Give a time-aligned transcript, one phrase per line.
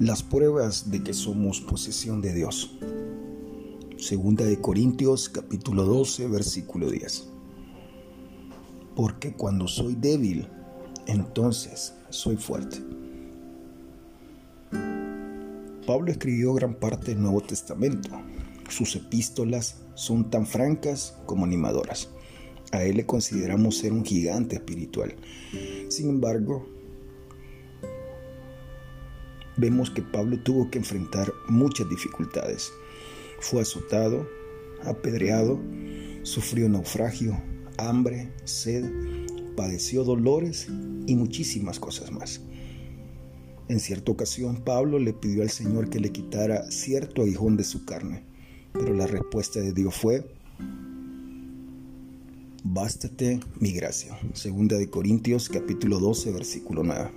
[0.00, 2.78] Las pruebas de que somos posesión de Dios.
[3.96, 7.26] Segunda de Corintios capítulo 12 versículo 10.
[8.94, 10.46] Porque cuando soy débil,
[11.08, 12.78] entonces soy fuerte.
[15.84, 18.10] Pablo escribió gran parte del Nuevo Testamento.
[18.68, 22.08] Sus epístolas son tan francas como animadoras.
[22.70, 25.16] A él le consideramos ser un gigante espiritual.
[25.88, 26.77] Sin embargo,
[29.58, 32.72] vemos que Pablo tuvo que enfrentar muchas dificultades.
[33.40, 34.26] Fue azotado,
[34.84, 35.60] apedreado,
[36.22, 37.40] sufrió naufragio,
[37.76, 38.84] hambre, sed,
[39.56, 40.68] padeció dolores
[41.06, 42.40] y muchísimas cosas más.
[43.68, 47.84] En cierta ocasión Pablo le pidió al Señor que le quitara cierto aguijón de su
[47.84, 48.24] carne,
[48.72, 50.24] pero la respuesta de Dios fue,
[52.64, 54.18] Bástate mi gracia.
[54.34, 57.10] Segunda de Corintios capítulo 12 versículo 9.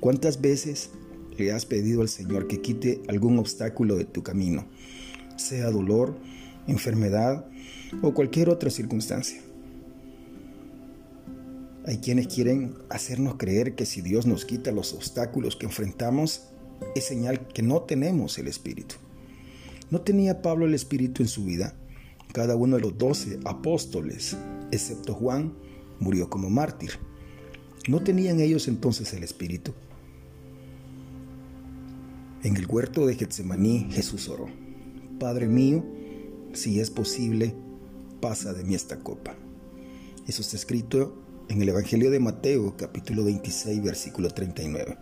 [0.00, 0.90] ¿Cuántas veces
[1.36, 4.66] le has pedido al Señor que quite algún obstáculo de tu camino,
[5.36, 6.16] sea dolor,
[6.66, 7.46] enfermedad
[8.02, 9.40] o cualquier otra circunstancia.
[11.86, 16.48] Hay quienes quieren hacernos creer que si Dios nos quita los obstáculos que enfrentamos,
[16.94, 18.96] es señal que no tenemos el Espíritu.
[19.90, 21.74] ¿No tenía Pablo el Espíritu en su vida?
[22.32, 24.36] Cada uno de los doce apóstoles,
[24.72, 25.52] excepto Juan,
[26.00, 26.92] murió como mártir.
[27.86, 29.74] ¿No tenían ellos entonces el Espíritu?
[32.44, 34.48] En el huerto de Getsemaní Jesús oró,
[35.18, 35.82] Padre mío,
[36.52, 37.54] si es posible,
[38.20, 39.34] pasa de mí esta copa.
[40.26, 41.16] Eso está escrito
[41.48, 44.98] en el Evangelio de Mateo capítulo 26 versículo 39.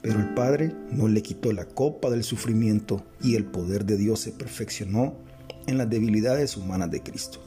[0.00, 4.20] Pero el Padre no le quitó la copa del sufrimiento y el poder de Dios
[4.20, 5.18] se perfeccionó
[5.66, 7.40] en las debilidades humanas de Cristo.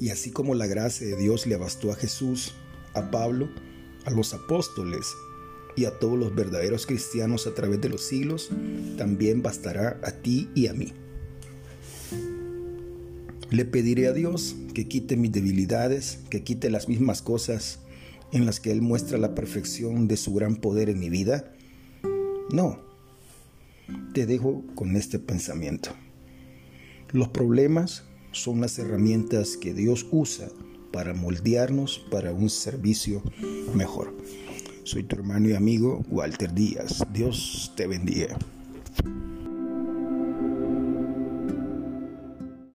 [0.00, 2.56] Y así como la gracia de Dios le bastó a Jesús
[2.94, 3.48] a Pablo,
[4.04, 5.14] a los apóstoles
[5.76, 8.50] y a todos los verdaderos cristianos a través de los siglos,
[8.96, 10.92] también bastará a ti y a mí.
[13.50, 17.80] Le pediré a Dios que quite mis debilidades, que quite las mismas cosas
[18.32, 21.52] en las que Él muestra la perfección de su gran poder en mi vida.
[22.50, 22.80] No,
[24.12, 25.90] te dejo con este pensamiento.
[27.12, 30.48] Los problemas son las herramientas que Dios usa
[30.94, 33.20] para moldearnos para un servicio
[33.74, 34.14] mejor.
[34.84, 37.04] Soy tu hermano y amigo Walter Díaz.
[37.12, 38.38] Dios te bendiga.